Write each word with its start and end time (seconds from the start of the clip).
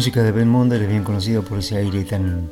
Música 0.00 0.22
de 0.22 0.32
Ben 0.32 0.48
Monder 0.48 0.80
es 0.80 0.88
bien 0.88 1.04
conocida 1.04 1.42
por 1.42 1.58
ese 1.58 1.76
aire 1.76 2.04
tan 2.04 2.50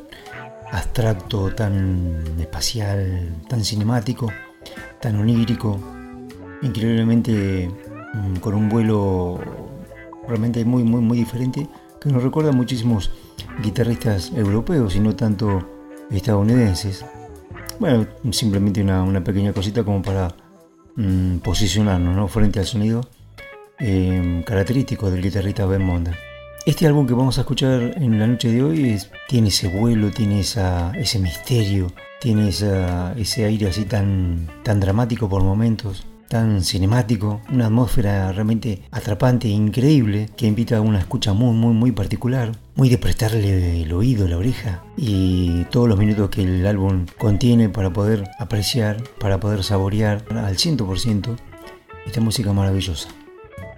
abstracto, 0.70 1.50
tan 1.54 2.22
espacial, 2.38 3.42
tan 3.48 3.64
cinemático, 3.64 4.30
tan 5.00 5.16
onírico, 5.16 5.80
increíblemente 6.60 7.70
mm, 8.12 8.36
con 8.40 8.52
un 8.52 8.68
vuelo 8.68 9.40
realmente 10.28 10.62
muy, 10.66 10.84
muy, 10.84 11.00
muy 11.00 11.16
diferente, 11.16 11.66
que 11.98 12.10
nos 12.10 12.22
recuerda 12.22 12.50
a 12.50 12.52
muchísimos 12.52 13.10
guitarristas 13.62 14.30
europeos 14.36 14.94
y 14.94 15.00
no 15.00 15.16
tanto 15.16 15.66
estadounidenses. 16.10 17.02
Bueno, 17.80 18.06
simplemente 18.30 18.82
una, 18.82 19.24
pequeña 19.24 19.54
cosita 19.54 19.84
como 19.84 20.02
para 20.02 20.34
mm, 20.96 21.38
posicionarnos 21.38 22.30
frente 22.30 22.58
al 22.58 22.66
sonido 22.66 23.08
eh, 23.78 24.44
característico 24.46 25.10
del 25.10 25.22
guitarrista 25.22 25.64
Ben 25.64 25.82
Monder. 25.82 26.27
Este 26.68 26.86
álbum 26.86 27.06
que 27.06 27.14
vamos 27.14 27.38
a 27.38 27.40
escuchar 27.40 27.94
en 27.96 28.18
la 28.18 28.26
noche 28.26 28.52
de 28.52 28.62
hoy 28.62 28.98
tiene 29.26 29.48
ese 29.48 29.68
vuelo, 29.68 30.10
tiene 30.10 30.40
ese 30.40 31.18
misterio, 31.18 31.90
tiene 32.20 32.50
ese 32.50 33.44
aire 33.46 33.68
así 33.68 33.86
tan, 33.86 34.46
tan 34.64 34.78
dramático 34.78 35.30
por 35.30 35.42
momentos, 35.42 36.04
tan 36.28 36.62
cinemático, 36.62 37.40
una 37.50 37.68
atmósfera 37.68 38.30
realmente 38.32 38.82
atrapante 38.90 39.48
e 39.48 39.52
increíble 39.52 40.28
que 40.36 40.46
invita 40.46 40.76
a 40.76 40.82
una 40.82 40.98
escucha 40.98 41.32
muy, 41.32 41.56
muy, 41.56 41.72
muy 41.72 41.92
particular, 41.92 42.52
muy 42.74 42.90
de 42.90 42.98
prestarle 42.98 43.80
el 43.80 43.90
oído, 43.94 44.28
la 44.28 44.36
oreja 44.36 44.84
y 44.94 45.64
todos 45.70 45.88
los 45.88 45.98
minutos 45.98 46.28
que 46.28 46.42
el 46.42 46.66
álbum 46.66 47.06
contiene 47.16 47.70
para 47.70 47.94
poder 47.94 48.28
apreciar, 48.38 49.02
para 49.18 49.40
poder 49.40 49.64
saborear 49.64 50.22
al 50.32 50.58
100% 50.58 51.34
esta 52.04 52.20
música 52.20 52.52
maravillosa. 52.52 53.08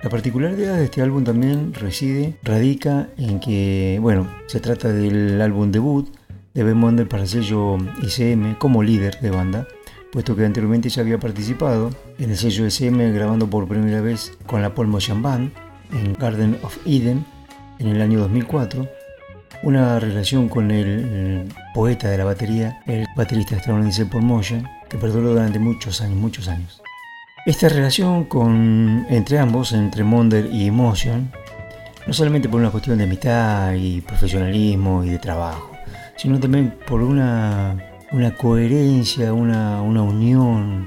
La 0.03 0.09
particularidad 0.09 0.79
de 0.79 0.85
este 0.85 1.03
álbum 1.03 1.25
también 1.25 1.75
reside, 1.75 2.35
radica 2.43 3.11
en 3.19 3.39
que, 3.39 3.99
bueno, 4.01 4.27
se 4.47 4.59
trata 4.59 4.89
del 4.89 5.39
álbum 5.43 5.71
debut 5.71 6.09
de 6.55 6.65
Ben 6.65 6.79
Monder 6.79 7.07
para 7.07 7.25
el 7.25 7.29
sello 7.29 7.77
ICM 8.03 8.55
como 8.55 8.83
líder 8.83 9.21
de 9.21 9.31
banda, 9.31 9.69
puesto 10.11 10.35
que 10.35 10.47
anteriormente 10.47 10.89
ya 10.89 11.03
había 11.03 11.19
participado 11.19 11.91
en 12.19 12.31
el 12.31 12.39
sello 12.39 12.67
ICM 12.67 13.13
grabando 13.13 13.49
por 13.49 13.69
primera 13.69 14.01
vez 14.01 14.33
con 14.47 14.63
la 14.63 14.75
Paul 14.75 14.89
Motion 14.89 15.21
Band 15.21 15.53
en 15.93 16.15
Garden 16.15 16.59
of 16.63 16.79
Eden 16.87 17.27
en 17.79 17.89
el 17.89 18.01
año 18.01 18.21
2004, 18.21 18.89
una 19.65 20.01
relación 20.01 20.49
con 20.49 20.71
el, 20.71 21.47
poeta 21.75 22.09
de 22.09 22.17
la 22.17 22.25
batería, 22.25 22.83
el 22.87 23.07
baterista 23.17 23.57
estadounidense 23.57 24.07
Paul 24.07 24.25
Motion, 24.25 24.67
que 24.89 24.97
perduró 24.97 25.31
durante 25.31 25.59
muchos 25.59 26.01
años, 26.01 26.17
muchos 26.17 26.49
años. 26.49 26.80
Esta 27.47 27.71
relación 27.71 28.29
entre 29.09 29.39
ambos, 29.39 29.73
entre 29.73 30.05
Monder 30.05 30.47
y 30.53 30.67
Emotion, 30.67 31.33
no 32.07 32.13
solamente 32.13 32.51
por 32.51 32.61
una 32.61 32.71
cuestión 32.71 32.99
de 32.99 33.05
amistad 33.05 33.73
y 33.73 34.03
profesionalismo 34.03 35.03
y 35.05 35.09
de 35.09 35.19
trabajo, 35.19 35.73
sino 36.17 36.39
también 36.39 36.75
por 36.87 37.01
una, 37.01 37.79
una 38.13 38.35
coherencia, 38.35 39.33
una, 39.33 39.81
unión, 39.81 40.87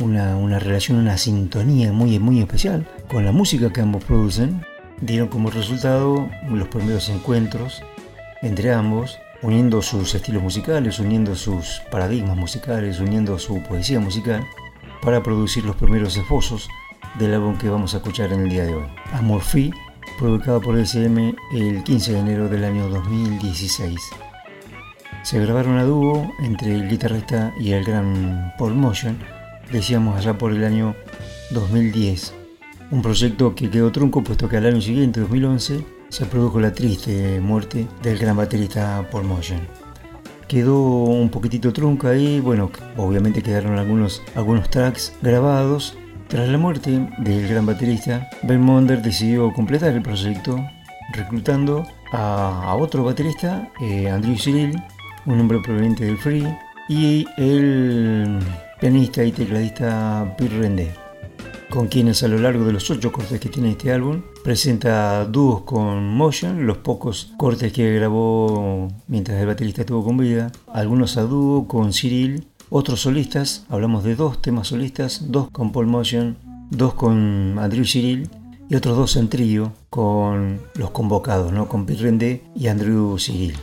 una, 0.00 0.58
relación, 0.58 0.96
una 0.96 1.18
sintonía 1.18 1.92
muy, 1.92 2.18
muy 2.18 2.40
especial 2.40 2.88
con 3.10 3.26
la 3.26 3.32
música 3.32 3.70
que 3.70 3.82
ambos 3.82 4.04
producen, 4.04 4.64
dieron 5.02 5.28
como 5.28 5.50
resultado 5.50 6.30
los 6.48 6.68
primeros 6.68 7.10
encuentros 7.10 7.82
entre 8.40 8.72
ambos, 8.72 9.18
uniendo 9.42 9.82
sus 9.82 10.14
estilos 10.14 10.42
musicales, 10.42 10.98
uniendo 10.98 11.36
sus 11.36 11.82
paradigmas 11.90 12.38
musicales, 12.38 13.00
uniendo 13.00 13.38
su 13.38 13.62
poesía 13.62 14.00
musical 14.00 14.46
para 15.04 15.22
producir 15.22 15.64
los 15.64 15.76
primeros 15.76 16.16
esbozos 16.16 16.68
del 17.18 17.34
álbum 17.34 17.58
que 17.58 17.68
vamos 17.68 17.94
a 17.94 17.98
escuchar 17.98 18.32
en 18.32 18.40
el 18.40 18.48
día 18.48 18.64
de 18.64 18.74
hoy. 18.74 18.86
Amorphy, 19.12 19.70
publicado 20.18 20.60
por 20.60 20.78
SM 20.78 21.34
el 21.52 21.84
15 21.84 22.12
de 22.12 22.18
enero 22.18 22.48
del 22.48 22.64
año 22.64 22.88
2016. 22.88 24.00
Se 25.22 25.40
grabaron 25.40 25.76
a 25.78 25.84
dúo 25.84 26.32
entre 26.40 26.74
el 26.74 26.88
guitarrista 26.88 27.52
y 27.60 27.72
el 27.72 27.84
gran 27.84 28.52
Paul 28.58 28.74
Motion, 28.74 29.18
decíamos 29.70 30.16
allá 30.16 30.36
por 30.38 30.52
el 30.52 30.64
año 30.64 30.94
2010. 31.50 32.34
Un 32.90 33.02
proyecto 33.02 33.54
que 33.54 33.70
quedó 33.70 33.92
trunco 33.92 34.22
puesto 34.22 34.48
que 34.48 34.56
al 34.56 34.66
año 34.66 34.80
siguiente, 34.80 35.20
2011, 35.20 35.84
se 36.08 36.26
produjo 36.26 36.60
la 36.60 36.72
triste 36.72 37.40
muerte 37.40 37.86
del 38.02 38.18
gran 38.18 38.36
baterista 38.36 39.06
Paul 39.10 39.24
Motion 39.24 39.83
quedó 40.48 40.78
un 41.04 41.28
poquitito 41.30 41.72
trunca 41.72 42.10
ahí, 42.10 42.40
bueno, 42.40 42.70
obviamente 42.96 43.42
quedaron 43.42 43.78
algunos, 43.78 44.22
algunos 44.34 44.70
tracks 44.70 45.14
grabados. 45.22 45.96
Tras 46.28 46.48
la 46.48 46.58
muerte 46.58 47.06
del 47.18 47.48
gran 47.48 47.66
baterista, 47.66 48.28
Ben 48.42 48.60
Monder 48.60 49.02
decidió 49.02 49.52
completar 49.52 49.92
el 49.92 50.02
proyecto 50.02 50.56
reclutando 51.12 51.86
a, 52.12 52.74
otro 52.78 53.04
baterista, 53.04 53.70
eh, 53.80 54.08
Andrew 54.08 54.36
Cyril, 54.36 54.74
un 55.26 55.40
hombre 55.40 55.60
proveniente 55.60 56.04
del 56.04 56.18
Free, 56.18 56.46
y 56.88 57.26
el 57.36 58.38
pianista 58.80 59.22
y 59.24 59.32
tecladista 59.32 60.34
Pierre 60.36 60.58
Rendé 60.58 61.04
con 61.70 61.88
quienes 61.88 62.22
a 62.22 62.28
lo 62.28 62.38
largo 62.38 62.64
de 62.64 62.72
los 62.72 62.88
ocho 62.90 63.10
cortes 63.10 63.40
que 63.40 63.48
tiene 63.48 63.70
este 63.70 63.92
álbum 63.92 64.22
presenta 64.44 65.24
dúos 65.24 65.62
con 65.62 66.06
Motion, 66.06 66.66
los 66.66 66.76
pocos 66.76 67.32
cortes 67.38 67.72
que 67.72 67.94
grabó 67.94 68.88
mientras 69.08 69.40
el 69.40 69.46
baterista 69.46 69.80
estuvo 69.80 70.04
con 70.04 70.18
vida, 70.18 70.52
algunos 70.70 71.16
a 71.16 71.22
dúo 71.22 71.66
con 71.66 71.94
Cyril, 71.94 72.46
otros 72.68 73.00
solistas, 73.00 73.64
hablamos 73.70 74.04
de 74.04 74.16
dos 74.16 74.42
temas 74.42 74.68
solistas, 74.68 75.32
dos 75.32 75.48
con 75.50 75.72
Paul 75.72 75.86
Motion, 75.86 76.36
dos 76.70 76.92
con 76.92 77.58
Andrew 77.58 77.86
Cyril 77.86 78.28
y 78.68 78.74
otros 78.74 78.98
dos 78.98 79.16
en 79.16 79.30
trío 79.30 79.72
con 79.88 80.60
los 80.74 80.90
convocados, 80.90 81.50
¿no? 81.50 81.66
con 81.66 81.86
Pete 81.86 82.02
Rendé 82.02 82.42
y 82.54 82.66
Andrew 82.66 83.16
Cyril. 83.18 83.54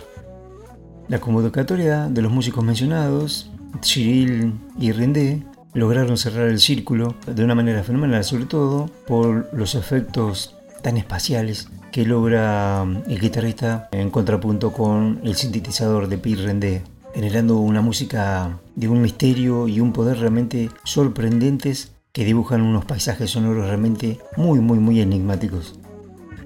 La 1.08 1.22
convocatoria 1.22 2.08
de 2.10 2.24
los 2.24 2.32
músicos 2.32 2.64
mencionados, 2.64 3.52
Cyril 3.84 4.56
y 4.80 4.92
Rendé, 4.94 5.44
lograron 5.76 6.18
cerrar 6.18 6.48
el 6.48 6.60
círculo 6.60 7.14
de 7.28 7.44
una 7.44 7.54
manera 7.54 7.84
fenomenal, 7.84 8.24
sobre 8.24 8.46
todo 8.46 8.90
por 9.06 9.48
los 9.54 9.76
efectos 9.76 10.56
tan 10.82 10.98
espaciales 10.98 11.70
que 11.92 12.06
logra 12.06 12.82
um, 12.84 13.02
el 13.08 13.20
guitarrista 13.20 13.90
en 13.92 14.10
contrapunto 14.10 14.72
con 14.72 15.20
el 15.24 15.36
sintetizador 15.36 16.08
de 16.08 16.18
Pierre 16.18 16.44
Rendé, 16.44 16.84
generando 17.14 17.58
una 17.58 17.82
música 17.82 18.60
de 18.76 18.88
un 18.88 19.02
misterio 19.02 19.68
y 19.68 19.80
un 19.80 19.94
poder 19.94 20.20
realmente 20.20 20.70
sorprendentes 20.84 21.92
que 22.14 22.26
dibujan 22.26 22.62
unos 22.62 22.86
paisajes 22.86 23.32
sonoros 23.32 23.68
realmente 23.68 24.20
muy 24.38 24.60
muy 24.60 24.80
muy 24.80 25.02
enigmáticos. 25.02 25.76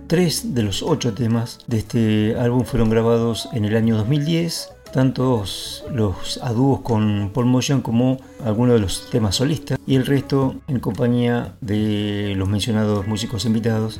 Tres 0.07 0.53
de 0.53 0.63
los 0.63 0.83
ocho 0.83 1.13
temas 1.13 1.59
de 1.67 1.77
este 1.77 2.35
álbum 2.37 2.63
fueron 2.63 2.89
grabados 2.89 3.49
en 3.53 3.65
el 3.65 3.75
año 3.75 3.97
2010 3.97 4.75
tanto 4.95 5.43
los 5.91 6.39
a 6.41 6.53
dúos 6.53 6.79
con 6.79 7.31
Paul 7.33 7.47
Motion 7.47 7.81
como 7.81 8.17
algunos 8.45 8.75
de 8.75 8.79
los 8.79 9.09
temas 9.09 9.35
solistas 9.35 9.77
y 9.85 9.95
el 9.95 10.05
resto 10.05 10.55
en 10.69 10.79
compañía 10.79 11.55
de 11.59 12.33
los 12.37 12.47
mencionados 12.47 13.05
músicos 13.05 13.43
invitados 13.43 13.99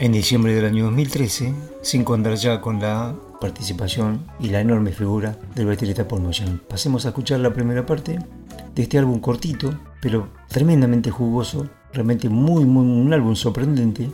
En 0.00 0.12
diciembre 0.12 0.54
del 0.54 0.64
año 0.64 0.84
2013, 0.84 1.52
sin 1.82 2.04
contar 2.04 2.36
ya 2.36 2.60
con 2.60 2.78
la 2.78 3.16
participación 3.40 4.24
y 4.38 4.48
la 4.48 4.60
enorme 4.60 4.92
figura 4.92 5.36
del 5.56 5.66
baterista 5.66 6.06
Paul 6.06 6.22
Moyan. 6.22 6.60
Pasemos 6.68 7.04
a 7.04 7.08
escuchar 7.08 7.40
la 7.40 7.52
primera 7.52 7.84
parte 7.84 8.16
de 8.76 8.82
este 8.82 8.96
álbum 8.96 9.18
cortito, 9.18 9.74
pero 10.00 10.28
tremendamente 10.46 11.10
jugoso, 11.10 11.68
realmente 11.92 12.28
muy, 12.28 12.64
muy 12.64 12.86
un 12.86 13.12
álbum 13.12 13.34
sorprendente. 13.34 14.08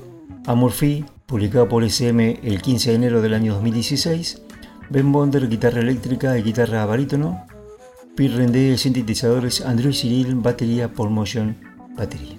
Amorphy, 0.47 1.05
publicado 1.27 1.69
por 1.69 1.85
SM 1.85 2.41
el 2.43 2.63
15 2.63 2.89
de 2.89 2.97
enero 2.97 3.21
del 3.21 3.35
año 3.35 3.53
2016. 3.53 4.41
Ben 4.89 5.13
Bonder, 5.13 5.51
guitarra 5.51 5.81
eléctrica 5.81 6.39
y 6.39 6.43
guitarra 6.43 6.87
barítono. 6.87 7.47
Pierre 8.17 8.37
Rendé, 8.37 8.79
sintetizadores. 8.79 9.61
Andrew 9.61 9.93
Cyril, 9.93 10.35
batería. 10.37 10.91
Paul 10.91 11.11
Motion, 11.11 11.59
batería. 11.95 12.39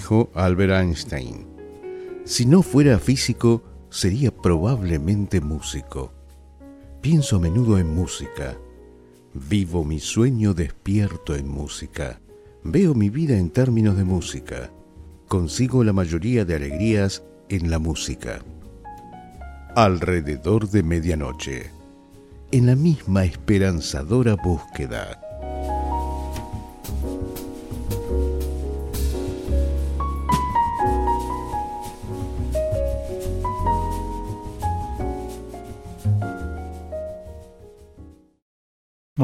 Dijo 0.00 0.30
Albert 0.34 0.72
Einstein. 0.72 1.46
Si 2.24 2.46
no 2.46 2.62
fuera 2.62 2.98
físico, 2.98 3.62
sería 3.90 4.34
probablemente 4.34 5.42
músico. 5.42 6.10
Pienso 7.02 7.36
a 7.36 7.40
menudo 7.40 7.78
en 7.78 7.94
música. 7.94 8.56
Vivo 9.34 9.84
mi 9.84 10.00
sueño 10.00 10.54
despierto 10.54 11.36
en 11.36 11.48
música. 11.48 12.18
Veo 12.64 12.94
mi 12.94 13.10
vida 13.10 13.36
en 13.36 13.50
términos 13.50 13.94
de 13.98 14.04
música. 14.04 14.70
Consigo 15.28 15.84
la 15.84 15.92
mayoría 15.92 16.46
de 16.46 16.54
alegrías 16.56 17.22
en 17.50 17.70
la 17.70 17.78
música. 17.78 18.40
Alrededor 19.76 20.70
de 20.70 20.82
medianoche. 20.82 21.70
En 22.52 22.64
la 22.64 22.74
misma 22.74 23.24
esperanzadora 23.24 24.34
búsqueda 24.36 25.29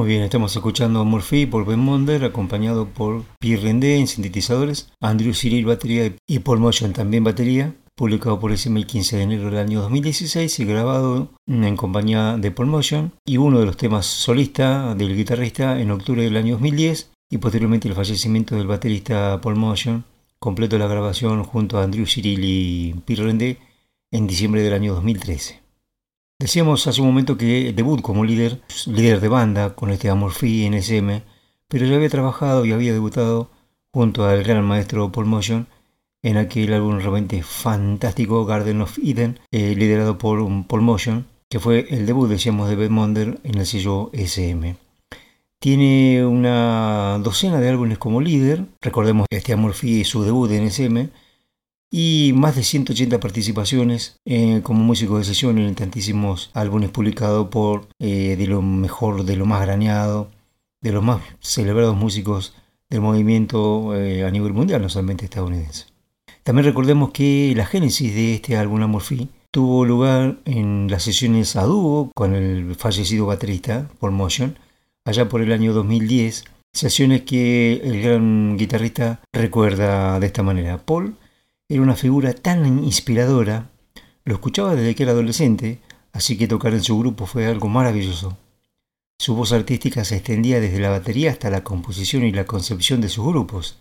Muy 0.06 0.18
estamos 0.18 0.54
escuchando 0.54 1.00
a 1.00 1.04
Murphy 1.04 1.46
por 1.46 1.66
Ben 1.66 1.80
Monder, 1.80 2.22
acompañado 2.24 2.86
por 2.86 3.24
Pierre 3.40 3.64
Rendé 3.64 3.96
en 3.96 4.06
sintetizadores, 4.06 4.92
Andrew 5.00 5.34
Cyril 5.34 5.64
batería 5.64 6.14
y 6.28 6.38
Paul 6.38 6.60
Motion 6.60 6.92
también 6.92 7.24
batería, 7.24 7.74
publicado 7.96 8.38
por 8.38 8.52
SM 8.52 8.78
el 8.78 8.86
15 8.86 9.16
de 9.16 9.22
enero 9.24 9.50
del 9.50 9.58
año 9.58 9.82
2016 9.82 10.60
y 10.60 10.64
grabado 10.64 11.32
en 11.48 11.76
compañía 11.76 12.36
de 12.36 12.52
Paul 12.52 12.68
Motion, 12.68 13.14
y 13.26 13.38
uno 13.38 13.58
de 13.58 13.66
los 13.66 13.76
temas 13.76 14.06
solista 14.06 14.94
del 14.94 15.16
guitarrista 15.16 15.80
en 15.80 15.90
octubre 15.90 16.22
del 16.22 16.36
año 16.36 16.52
2010 16.52 17.10
y 17.28 17.38
posteriormente 17.38 17.88
el 17.88 17.94
fallecimiento 17.94 18.54
del 18.54 18.68
baterista 18.68 19.40
Paul 19.40 19.56
Motion, 19.56 20.04
completo 20.38 20.78
la 20.78 20.86
grabación 20.86 21.42
junto 21.42 21.80
a 21.80 21.82
Andrew 21.82 22.06
Cyril 22.06 22.44
y 22.44 22.94
Pierre 23.04 23.24
Rendé 23.24 23.58
en 24.12 24.28
diciembre 24.28 24.62
del 24.62 24.74
año 24.74 24.94
2013. 24.94 25.65
Decíamos 26.38 26.86
hace 26.86 27.00
un 27.00 27.06
momento 27.06 27.38
que 27.38 27.72
debut 27.72 28.02
como 28.02 28.22
líder, 28.22 28.60
líder 28.84 29.20
de 29.20 29.28
banda 29.28 29.74
con 29.74 29.88
este 29.88 30.10
Amorphy 30.10 30.68
NSM, 30.68 31.22
pero 31.66 31.86
ya 31.86 31.96
había 31.96 32.10
trabajado 32.10 32.66
y 32.66 32.72
había 32.72 32.92
debutado 32.92 33.50
junto 33.90 34.26
al 34.26 34.44
gran 34.44 34.62
maestro 34.62 35.10
Paul 35.10 35.24
Motion 35.24 35.66
en 36.22 36.36
aquel 36.36 36.74
álbum 36.74 36.98
realmente 36.98 37.42
fantástico 37.42 38.44
Garden 38.44 38.82
of 38.82 38.98
Eden, 38.98 39.40
eh, 39.50 39.74
liderado 39.74 40.18
por 40.18 40.38
Paul 40.66 40.82
Motion, 40.82 41.26
que 41.48 41.58
fue 41.58 41.86
el 41.88 42.04
debut, 42.04 42.28
decíamos, 42.28 42.68
de 42.68 42.88
Monder 42.90 43.40
en 43.42 43.58
el 43.58 43.64
sello 43.64 44.10
SM. 44.12 44.76
Tiene 45.58 46.26
una 46.26 47.18
docena 47.22 47.60
de 47.60 47.70
álbumes 47.70 47.96
como 47.96 48.20
líder, 48.20 48.66
recordemos 48.82 49.26
este 49.30 49.54
Amorphy 49.54 50.02
es 50.02 50.08
su 50.08 50.22
debut 50.22 50.50
en 50.50 50.64
SM, 50.64 51.08
y 51.90 52.32
más 52.34 52.56
de 52.56 52.64
180 52.64 53.20
participaciones 53.20 54.18
eh, 54.24 54.60
como 54.62 54.82
músico 54.82 55.18
de 55.18 55.24
sesión 55.24 55.58
en 55.58 55.74
tantísimos 55.74 56.50
álbumes 56.54 56.90
publicados 56.90 57.48
por 57.48 57.88
eh, 57.98 58.36
de 58.36 58.46
lo 58.46 58.62
mejor, 58.62 59.24
de 59.24 59.36
lo 59.36 59.46
más 59.46 59.62
graneado, 59.62 60.30
de 60.80 60.92
los 60.92 61.02
más 61.02 61.22
celebrados 61.40 61.96
músicos 61.96 62.54
del 62.90 63.00
movimiento 63.00 63.94
eh, 63.96 64.24
a 64.24 64.30
nivel 64.30 64.52
mundial, 64.52 64.82
no 64.82 64.88
solamente 64.88 65.24
estadounidense. 65.24 65.86
También 66.42 66.66
recordemos 66.66 67.10
que 67.10 67.52
la 67.56 67.66
génesis 67.66 68.14
de 68.14 68.34
este 68.34 68.56
álbum 68.56 68.82
Amorphy 68.82 69.28
tuvo 69.50 69.84
lugar 69.84 70.38
en 70.44 70.88
las 70.90 71.02
sesiones 71.02 71.56
a 71.56 71.64
dúo 71.64 72.12
con 72.14 72.34
el 72.34 72.74
fallecido 72.76 73.26
baterista 73.26 73.90
Paul 73.98 74.12
Motion, 74.12 74.58
allá 75.04 75.28
por 75.28 75.40
el 75.40 75.52
año 75.52 75.72
2010, 75.72 76.44
sesiones 76.72 77.22
que 77.22 77.80
el 77.82 78.02
gran 78.02 78.56
guitarrista 78.56 79.20
recuerda 79.32 80.20
de 80.20 80.26
esta 80.26 80.42
manera. 80.42 80.78
Paul 80.78 81.16
era 81.68 81.82
una 81.82 81.96
figura 81.96 82.32
tan 82.32 82.84
inspiradora, 82.84 83.70
lo 84.24 84.34
escuchaba 84.34 84.74
desde 84.74 84.94
que 84.94 85.02
era 85.02 85.12
adolescente, 85.12 85.80
así 86.12 86.36
que 86.36 86.48
tocar 86.48 86.74
en 86.74 86.82
su 86.82 86.98
grupo 86.98 87.26
fue 87.26 87.46
algo 87.46 87.68
maravilloso. 87.68 88.36
Su 89.18 89.34
voz 89.34 89.52
artística 89.52 90.04
se 90.04 90.16
extendía 90.16 90.60
desde 90.60 90.78
la 90.78 90.90
batería 90.90 91.30
hasta 91.30 91.50
la 91.50 91.64
composición 91.64 92.24
y 92.24 92.32
la 92.32 92.44
concepción 92.44 93.00
de 93.00 93.08
sus 93.08 93.26
grupos. 93.26 93.78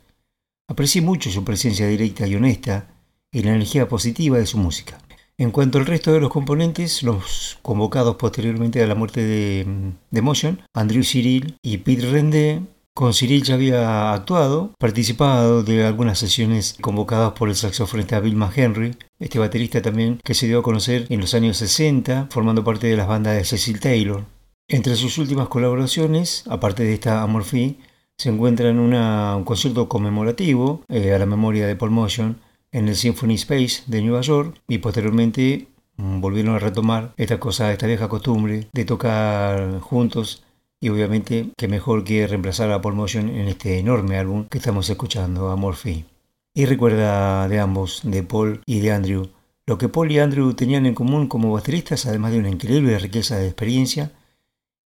Aprecié 0.67 1.01
mucho 1.01 1.29
su 1.29 1.43
presencia 1.43 1.87
directa 1.87 2.25
y 2.25 2.35
honesta 2.35 2.87
y 3.31 3.43
la 3.43 3.51
energía 3.51 3.87
positiva 3.87 4.37
de 4.37 4.45
su 4.45 4.57
música. 4.57 4.97
En 5.37 5.51
cuanto 5.51 5.77
al 5.77 5.85
resto 5.85 6.13
de 6.13 6.21
los 6.21 6.31
componentes, 6.31 7.03
los 7.03 7.59
convocados 7.61 8.15
posteriormente 8.15 8.81
a 8.81 8.87
la 8.87 8.95
muerte 8.95 9.21
de, 9.21 9.93
de 10.09 10.21
Motion, 10.21 10.61
Andrew 10.73 11.03
Cyril 11.03 11.57
y 11.61 11.77
Pete 11.79 12.09
Rende 12.09 12.61
con 12.95 13.13
Cyril 13.13 13.43
ya 13.43 13.55
había 13.55 14.13
actuado, 14.13 14.73
participado 14.79 15.63
de 15.63 15.85
algunas 15.85 16.17
sesiones 16.17 16.77
convocadas 16.79 17.33
por 17.33 17.49
el 17.49 17.55
saxofonista 17.55 18.21
Bill 18.21 18.37
McHenry, 18.37 18.95
este 19.19 19.37
baterista 19.37 19.81
también 19.81 20.21
que 20.23 20.33
se 20.33 20.47
dio 20.47 20.59
a 20.59 20.63
conocer 20.63 21.05
en 21.09 21.19
los 21.19 21.33
años 21.33 21.57
60, 21.57 22.29
formando 22.31 22.63
parte 22.63 22.87
de 22.87 22.95
las 22.95 23.09
bandas 23.09 23.35
de 23.35 23.43
Cecil 23.43 23.81
Taylor. 23.81 24.23
Entre 24.69 24.95
sus 24.95 25.17
últimas 25.17 25.49
colaboraciones, 25.49 26.45
aparte 26.47 26.83
de 26.83 26.93
esta 26.93 27.21
Amorphy, 27.21 27.79
se 28.17 28.29
encuentra 28.29 28.69
en 28.69 28.79
un 28.79 29.43
concierto 29.43 29.89
conmemorativo 29.89 30.85
eh, 30.87 31.13
a 31.13 31.19
la 31.19 31.25
memoria 31.25 31.67
de 31.67 31.75
Paul 31.75 31.91
Motion 31.91 32.39
en 32.71 32.87
el 32.87 32.95
Symphony 32.95 33.33
Space 33.33 33.83
de 33.87 34.01
Nueva 34.03 34.21
York 34.21 34.55
y 34.69 34.77
posteriormente 34.77 35.67
mm, 35.97 36.21
volvieron 36.21 36.55
a 36.55 36.59
retomar 36.59 37.13
esta 37.17 37.41
cosa, 37.41 37.73
esta 37.73 37.87
vieja 37.87 38.07
costumbre 38.07 38.69
de 38.71 38.85
tocar 38.85 39.81
juntos 39.81 40.44
y 40.85 40.89
obviamente 40.89 41.49
que 41.57 41.67
mejor 41.67 42.03
que 42.03 42.27
reemplazar 42.27 42.71
a 42.71 42.79
Paul 42.79 42.93
Motion 42.93 43.29
en 43.29 43.47
este 43.47 43.79
enorme 43.79 44.19
álbum 44.19 44.45
que 44.47 44.59
estamos 44.59 44.87
escuchando, 44.87 45.49
Amorphy. 45.49 46.05
Y 46.53 46.65
recuerda 46.65 47.47
de 47.47 47.59
ambos, 47.59 48.01
de 48.03 48.21
Paul 48.21 48.61
y 48.67 48.81
de 48.81 48.91
Andrew, 48.91 49.29
lo 49.65 49.79
que 49.79 49.89
Paul 49.89 50.11
y 50.11 50.19
Andrew 50.19 50.53
tenían 50.53 50.85
en 50.85 50.93
común 50.93 51.27
como 51.27 51.51
bateristas, 51.51 52.05
además 52.05 52.33
de 52.33 52.37
una 52.37 52.51
increíble 52.51 52.99
riqueza 52.99 53.37
de 53.37 53.47
experiencia, 53.47 54.11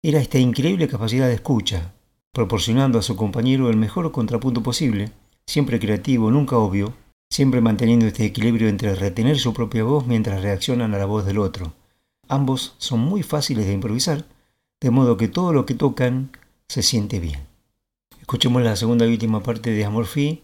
era 0.03 0.19
esta 0.19 0.37
increíble 0.37 0.87
capacidad 0.87 1.25
de 1.25 1.33
escucha, 1.33 1.95
proporcionando 2.31 2.99
a 2.99 3.01
su 3.01 3.15
compañero 3.15 3.71
el 3.71 3.77
mejor 3.77 4.11
contrapunto 4.11 4.61
posible, 4.61 5.09
siempre 5.47 5.79
creativo, 5.79 6.29
nunca 6.29 6.59
obvio, 6.59 6.93
siempre 7.27 7.59
manteniendo 7.59 8.05
este 8.05 8.23
equilibrio 8.23 8.69
entre 8.69 8.93
retener 8.93 9.39
su 9.39 9.51
propia 9.51 9.83
voz 9.83 10.05
mientras 10.05 10.43
reaccionan 10.43 10.93
a 10.93 10.99
la 10.99 11.05
voz 11.05 11.25
del 11.25 11.39
otro. 11.39 11.73
Ambos 12.27 12.75
son 12.77 12.99
muy 12.99 13.23
fáciles 13.23 13.65
de 13.65 13.73
improvisar, 13.73 14.25
de 14.81 14.91
modo 14.91 15.17
que 15.17 15.27
todo 15.27 15.53
lo 15.53 15.65
que 15.65 15.73
tocan 15.73 16.31
se 16.67 16.83
siente 16.83 17.19
bien. 17.19 17.39
Escuchemos 18.19 18.61
la 18.61 18.75
segunda 18.75 19.05
y 19.05 19.11
última 19.11 19.41
parte 19.41 19.71
de 19.71 19.85
Amorphy 19.85 20.43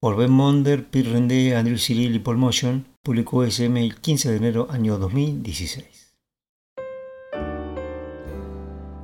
por 0.00 0.16
Ben 0.16 0.30
Monder, 0.30 0.86
Pete 0.86 1.10
Rendé, 1.10 1.56
Andrew 1.56 1.78
Cyril 1.78 2.14
y 2.14 2.18
Paul 2.18 2.36
Motion, 2.36 2.86
publicó 3.02 3.44
SM 3.44 3.80
el 3.80 3.96
15 3.96 4.30
de 4.30 4.36
enero 4.36 4.68
año 4.70 4.98
2016. 4.98 6.14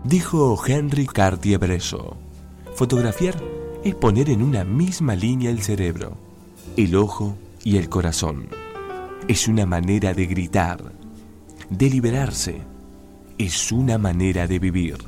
Dijo 0.04 0.60
Henry 0.66 1.06
Cartier-Bresson, 1.06 2.16
fotografiar 2.74 3.42
es 3.84 3.94
poner 3.94 4.30
en 4.30 4.42
una 4.42 4.64
misma 4.64 5.16
línea 5.16 5.50
el 5.50 5.62
cerebro, 5.62 6.16
el 6.76 6.94
ojo 6.96 7.36
y 7.64 7.76
el 7.76 7.88
corazón. 7.88 8.48
Es 9.28 9.48
una 9.48 9.66
manera 9.66 10.14
de 10.14 10.26
gritar, 10.26 10.92
de 11.70 11.90
liberarse, 11.90 12.62
es 13.44 13.72
una 13.72 13.98
manera 13.98 14.46
de 14.46 14.60
vivir. 14.60 14.98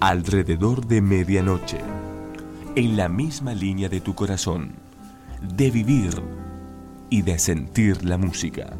Alrededor 0.00 0.86
de 0.86 1.02
medianoche, 1.02 1.80
en 2.74 2.96
la 2.96 3.10
misma 3.10 3.52
línea 3.52 3.90
de 3.90 4.00
tu 4.00 4.14
corazón, 4.14 4.72
de 5.54 5.70
vivir 5.70 6.14
y 7.10 7.20
de 7.20 7.38
sentir 7.38 8.06
la 8.06 8.16
música. 8.16 8.72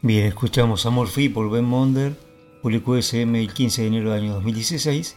Bien, 0.00 0.26
escuchamos 0.26 0.86
Amorphy 0.86 1.28
por 1.28 1.50
Ben 1.50 1.64
Monder, 1.64 2.16
publicó 2.62 2.96
SM 2.96 3.40
el 3.40 3.52
15 3.52 3.82
de 3.82 3.88
enero 3.88 4.12
del 4.12 4.22
año 4.22 4.34
2016, 4.34 5.16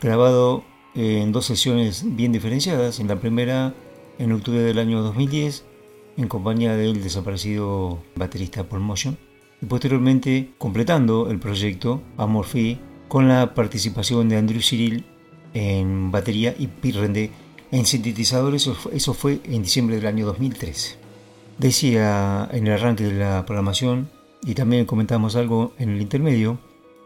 grabado 0.00 0.64
en 0.96 1.30
dos 1.30 1.46
sesiones 1.46 2.02
bien 2.16 2.32
diferenciadas. 2.32 2.98
En 2.98 3.06
la 3.06 3.20
primera, 3.20 3.72
en 4.18 4.32
octubre 4.32 4.58
del 4.62 4.80
año 4.80 5.00
2010, 5.02 5.64
en 6.16 6.26
compañía 6.26 6.74
del 6.74 7.04
desaparecido 7.04 8.02
baterista 8.16 8.68
Paul 8.68 8.82
Motion, 8.82 9.16
y 9.62 9.66
posteriormente 9.66 10.54
completando 10.58 11.30
el 11.30 11.38
proyecto 11.38 12.02
Amorphy 12.16 12.80
con 13.06 13.28
la 13.28 13.54
participación 13.54 14.28
de 14.28 14.38
Andrew 14.38 14.60
Cyril 14.60 15.06
en 15.54 16.10
batería 16.10 16.52
y 16.58 16.66
Pete 16.66 17.30
en 17.70 17.86
sintetizadores. 17.86 18.68
Eso 18.92 19.14
fue 19.14 19.38
en 19.44 19.62
diciembre 19.62 19.94
del 19.94 20.06
año 20.06 20.26
2013. 20.26 20.96
Decía 21.58 22.48
en 22.52 22.66
el 22.66 22.72
arranque 22.72 23.04
de 23.04 23.14
la 23.14 23.46
programación 23.46 24.15
y 24.46 24.54
también 24.54 24.86
comentamos 24.86 25.34
algo 25.34 25.74
en 25.76 25.90
el 25.90 26.00
intermedio, 26.00 26.58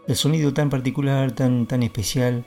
el 0.07 0.14
sonido 0.14 0.53
tan 0.53 0.68
particular, 0.68 1.32
tan, 1.32 1.66
tan 1.66 1.82
especial, 1.82 2.45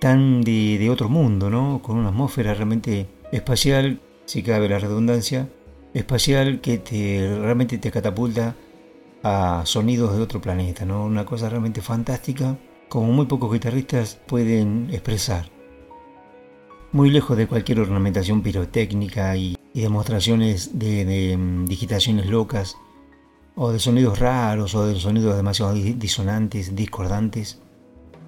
tan 0.00 0.42
de, 0.42 0.88
otro 0.90 1.08
mundo, 1.08 1.48
¿no? 1.48 1.80
Con 1.80 1.96
una 1.96 2.08
atmósfera 2.08 2.52
realmente 2.52 3.06
espacial, 3.30 4.00
si 4.24 4.42
cabe 4.42 4.68
la 4.68 4.80
redundancia, 4.80 5.48
espacial 5.94 6.60
que 6.60 6.78
te, 6.78 7.38
realmente 7.40 7.78
te 7.78 7.92
catapulta 7.92 8.56
a 9.22 9.62
sonidos 9.64 10.16
de 10.16 10.22
otro 10.22 10.40
planeta, 10.40 10.84
¿no? 10.84 11.04
Una 11.04 11.24
cosa 11.24 11.48
realmente 11.48 11.80
fantástica, 11.80 12.58
como 12.88 13.12
muy 13.12 13.26
pocos 13.26 13.52
guitarristas 13.52 14.20
pueden 14.26 14.88
expresar. 14.90 15.50
Muy 16.90 17.10
lejos 17.10 17.36
de 17.36 17.46
cualquier 17.46 17.80
ornamentación 17.80 18.42
pirotécnica 18.42 19.36
y, 19.36 19.56
demostraciones 19.72 20.78
de, 20.78 21.36
mm, 21.36 21.66
digitaciones 21.66 22.26
locas, 22.26 22.76
o 23.56 23.72
de 23.72 23.78
sonidos 23.78 24.18
raros, 24.18 24.74
o 24.74 24.86
de 24.86 24.94
sonidos 25.00 25.34
demasiado 25.34 25.72
disonantes, 25.72 26.76
discordantes. 26.76 27.58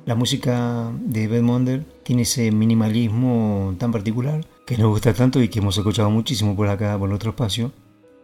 La 0.07 0.15
música 0.15 0.91
de 1.01 1.29
Ben 1.29 1.45
Monder 1.45 1.85
tiene 2.03 2.23
ese 2.23 2.51
minimalismo 2.51 3.75
tan 3.79 3.93
particular 3.93 4.41
que 4.67 4.79
nos 4.79 4.89
gusta 4.89 5.13
tanto 5.13 5.43
y 5.43 5.49
que 5.49 5.59
hemos 5.59 5.77
escuchado 5.77 6.11
muchísimo 6.11 6.57
por 6.57 6.69
acá, 6.69 6.99
por 6.99 7.13
otro 7.13 7.31
espacio, 7.31 7.73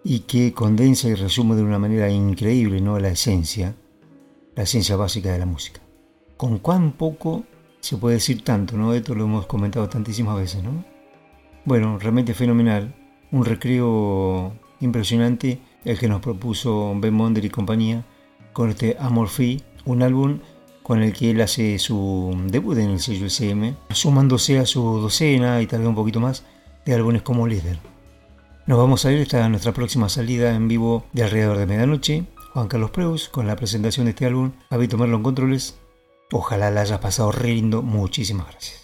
y 0.03 0.21
que 0.21 0.55
condensa 0.55 1.09
y 1.09 1.15
resume 1.15 1.57
de 1.57 1.63
una 1.63 1.79
manera 1.79 2.09
increíble 2.09 2.81
¿no? 2.81 2.99
la 2.99 3.11
esencia, 3.11 3.75
la 4.55 4.63
esencia 4.63 4.97
básica 4.97 5.31
de 5.31 5.39
la 5.39 5.47
música. 5.47 5.81
Con 6.39 6.59
cuán 6.59 6.93
poco 6.93 7.45
se 7.81 7.99
puede 7.99 8.17
decir 8.17 8.43
tanto, 8.43 8.79
¿no? 8.79 8.95
Esto 8.95 9.15
lo 9.15 9.25
hemos 9.25 9.47
comentado 9.47 9.89
tantísimas 9.91 10.37
veces, 10.37 10.63
¿no? 10.63 10.85
Bueno, 11.67 11.99
realmente 11.99 12.33
fenomenal, 12.33 12.95
un 13.31 13.45
recreo 13.45 14.55
impresionante 14.81 15.61
el 15.85 15.99
que 15.99 16.09
nos 16.09 16.21
propuso 16.21 16.93
Ben 16.97 17.15
Monder 17.15 17.45
y 17.45 17.51
compañía 17.51 18.05
con 18.53 18.71
este 18.71 18.97
Amorphy, 18.99 19.63
un 19.85 20.03
álbum 20.03 20.39
con 20.83 21.03
el 21.03 21.13
que 21.13 21.31
él 21.31 21.41
hace 21.41 21.79
su 21.79 22.37
debut 22.47 22.79
en 22.79 22.91
el 22.91 23.01
sello 23.01 23.27
SM, 23.27 23.75
sumándose 23.91 24.59
a 24.59 24.67
su 24.67 25.01
docena 25.01 25.61
y 25.63 25.67
tal 25.67 25.81
vez 25.81 25.89
un 25.89 25.95
poquito 25.95 26.21
más 26.21 26.45
de 26.85 26.95
álbumes 26.95 27.23
como 27.23 27.47
líder. 27.47 27.79
Nos 28.67 28.79
vamos 28.79 29.05
a 29.05 29.13
ir 29.13 29.23
hasta 29.23 29.49
nuestra 29.49 29.73
próxima 29.73 30.09
salida 30.09 30.55
en 30.55 30.69
vivo 30.69 31.05
de 31.13 31.25
alrededor 31.25 31.59
de 31.59 31.67
medianoche. 31.67 32.25
Juan 32.53 32.69
Carlos 32.69 32.91
Preus 32.91 33.29
con 33.29 33.47
la 33.47 33.57
presentación 33.57 34.07
de 34.07 34.11
este 34.11 34.27
álbum. 34.27 34.53
Habito 34.71 34.97
Merlo 34.97 35.17
en 35.17 35.23
controles. 35.23 35.79
Ojalá 36.33 36.71
la 36.71 36.83
hayas 36.83 37.01
pasado 37.01 37.33
re 37.33 37.53
lindo. 37.53 37.83
Muchísimas 37.83 38.47
gracias. 38.47 38.84